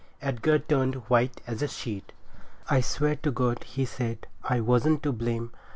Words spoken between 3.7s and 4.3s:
said,